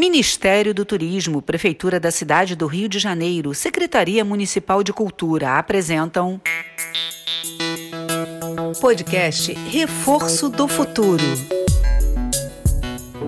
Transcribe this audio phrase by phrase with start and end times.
[0.00, 6.40] Ministério do Turismo, Prefeitura da Cidade do Rio de Janeiro, Secretaria Municipal de Cultura apresentam.
[8.80, 11.22] Podcast Reforço do Futuro.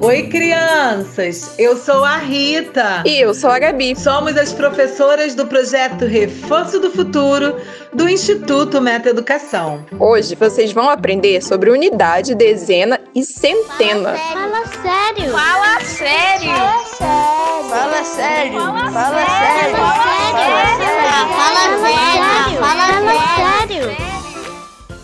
[0.01, 1.55] Oi, crianças!
[1.59, 3.05] Eu sou a Rita.
[3.05, 3.95] E eu sou a Gabi.
[3.95, 7.55] Somos as professoras do projeto Reforço do Futuro
[7.93, 9.85] do Instituto Meta Educação.
[10.01, 14.17] Hoje vocês vão aprender sobre unidade, dezena e centena.
[14.17, 15.31] Fala sério!
[15.31, 15.52] Fala sério!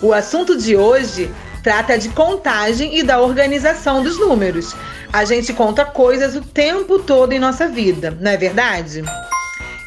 [0.00, 1.28] O assunto de hoje
[1.62, 4.74] trata de contagem e da organização dos números.
[5.12, 9.02] A gente conta coisas o tempo todo em nossa vida, não é verdade?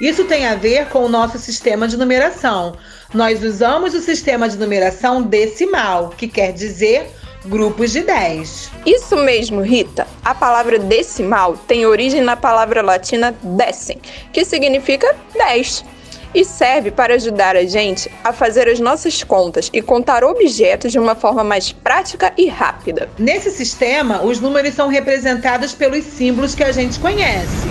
[0.02, 2.76] Isso tem a ver com o nosso sistema de numeração.
[3.14, 7.08] Nós usamos o sistema de numeração decimal, que quer dizer
[7.46, 8.70] grupos de 10.
[8.86, 10.06] Isso mesmo, Rita.
[10.26, 13.98] A palavra decimal tem origem na palavra latina decim,
[14.34, 15.86] que significa 10
[16.34, 21.00] e serve para ajudar a gente a fazer as nossas contas e contar objetos de
[21.00, 23.10] uma forma mais prática e rápida.
[23.18, 27.68] Nesse sistema, os números são representados pelos símbolos que a gente conhece: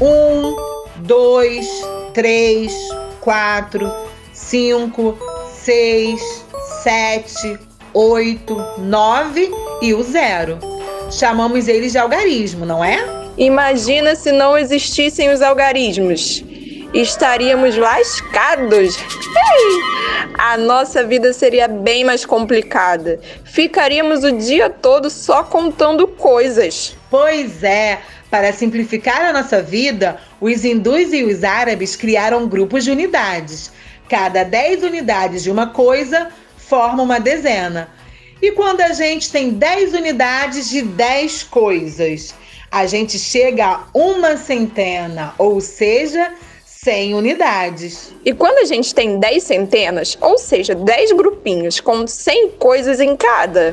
[0.00, 0.56] 1,
[0.98, 1.66] 2,
[2.14, 2.72] 3,
[3.20, 3.92] 4,
[4.32, 5.18] 5,
[5.62, 6.44] 6,
[6.82, 7.58] 7,
[7.92, 9.50] 8, 9
[9.82, 10.58] e o zero.
[11.10, 12.98] Chamamos eles de algarismo, não é?
[13.36, 16.44] Imagina se não existissem os algarismos
[16.94, 18.96] estaríamos lascados.
[20.38, 23.20] A nossa vida seria bem mais complicada.
[23.44, 26.96] Ficaríamos o dia todo só contando coisas.
[27.10, 28.00] Pois é.
[28.30, 33.72] Para simplificar a nossa vida, os hindus e os árabes criaram grupos de unidades.
[34.08, 37.88] Cada 10 unidades de uma coisa forma uma dezena.
[38.40, 42.34] E quando a gente tem 10 unidades de 10 coisas,
[42.70, 46.32] a gente chega a uma centena, ou seja,
[46.82, 48.10] 100 unidades.
[48.24, 53.14] E quando a gente tem 10 centenas, ou seja, 10 grupinhos com 100 coisas em
[53.16, 53.70] cada,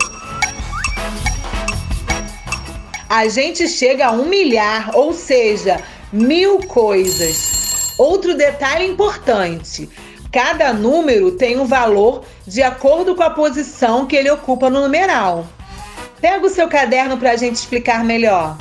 [3.10, 5.82] a gente chega a um milhar, ou seja,
[6.12, 7.96] mil coisas.
[7.98, 9.90] Outro detalhe importante:
[10.30, 15.48] cada número tem um valor de acordo com a posição que ele ocupa no numeral.
[16.20, 18.58] Pega o seu caderno para a gente explicar melhor.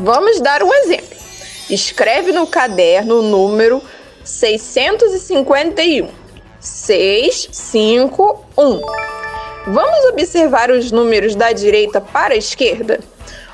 [0.00, 0.97] Vamos dar um exemplo.
[1.70, 3.82] Escreve no caderno o número
[4.24, 6.08] 651.
[6.60, 8.80] 651.
[9.66, 13.00] Vamos observar os números da direita para a esquerda?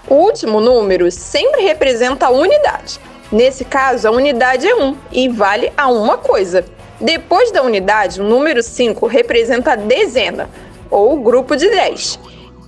[0.08, 3.00] O último número sempre representa a unidade.
[3.32, 6.64] Nesse caso, a unidade é 1 e vale a uma coisa.
[7.00, 10.48] Depois da unidade, o número 5 representa a dezena,
[10.88, 12.20] ou grupo de 10,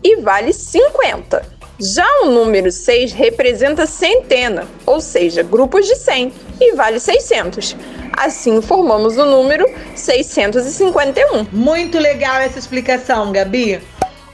[0.03, 1.56] e vale 50.
[1.79, 7.77] Já o número 6 representa centena, ou seja, grupos de 100, e vale 600.
[8.17, 11.49] Assim formamos o número 651.
[11.53, 13.79] Muito legal essa explicação, Gabi.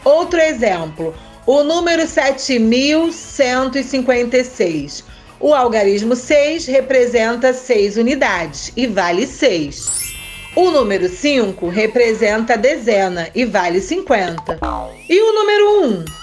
[0.04, 1.12] Outro exemplo,
[1.44, 5.04] o número 7156.
[5.40, 10.12] O algarismo 6 representa 6 unidades e vale 6.
[10.54, 14.60] O número 5 representa dezena e vale 50.
[15.08, 16.21] E o número 1?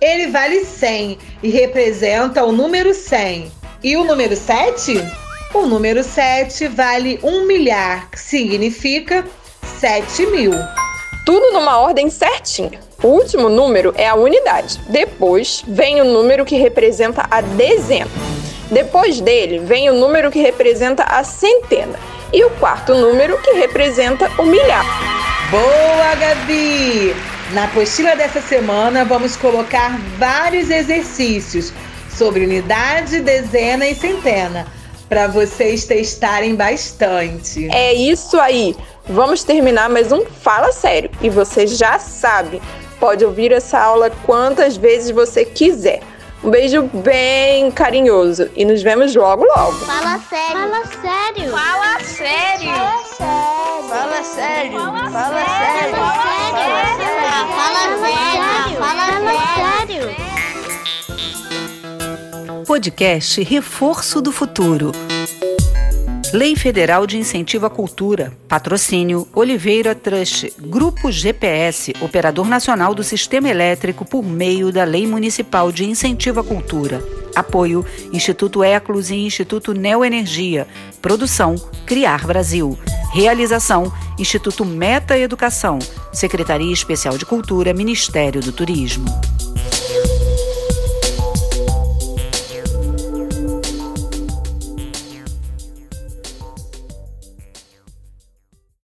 [0.00, 3.50] Ele vale 100 e representa o número 100.
[3.82, 5.02] E o número 7?
[5.52, 9.24] O número 7 vale 1 milhar, que significa
[9.80, 10.52] 7 mil.
[11.26, 12.78] Tudo numa ordem certinha.
[13.02, 14.80] O último número é a unidade.
[14.88, 18.10] Depois vem o número que representa a dezena.
[18.70, 21.98] Depois dele vem o número que representa a centena.
[22.32, 24.84] E o quarto número que representa o milhar.
[25.50, 27.37] Boa, Gabi!
[27.52, 31.72] Na apostila dessa semana, vamos colocar vários exercícios
[32.10, 34.66] sobre unidade, dezena e centena,
[35.08, 37.66] para vocês testarem bastante.
[37.72, 38.76] É isso aí!
[39.08, 41.10] Vamos terminar mais um Fala Sério.
[41.22, 42.60] E você já sabe,
[43.00, 46.02] pode ouvir essa aula quantas vezes você quiser.
[46.44, 49.72] Um beijo bem carinhoso e nos vemos logo logo.
[49.86, 50.52] Fala sério!
[50.52, 51.50] Fala sério!
[51.50, 51.77] Fala
[62.68, 64.92] Podcast Reforço do Futuro.
[66.34, 68.36] Lei Federal de Incentivo à Cultura.
[68.46, 70.52] Patrocínio Oliveira Trust.
[70.60, 76.44] Grupo GPS, operador nacional do sistema elétrico por meio da Lei Municipal de Incentivo à
[76.44, 77.02] Cultura.
[77.34, 80.68] Apoio Instituto Eclos e Instituto Neoenergia.
[81.00, 81.54] Produção
[81.86, 82.78] Criar Brasil.
[83.14, 85.78] Realização Instituto Meta Educação.
[86.12, 89.06] Secretaria Especial de Cultura, Ministério do Turismo.